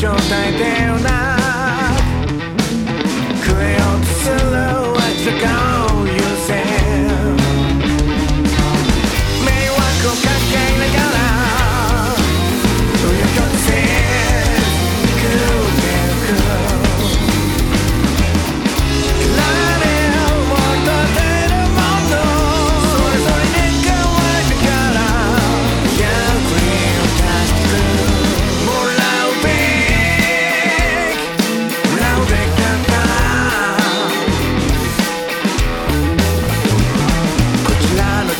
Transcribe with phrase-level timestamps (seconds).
[0.00, 1.19] 状態だよな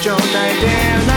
[0.04, 1.11] your night down.